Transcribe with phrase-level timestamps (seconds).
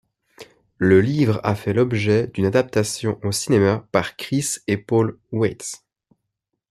[0.79, 5.83] Le livre a fait l'objet d'une adaptation au cinéma par Chris et Paul Weitz.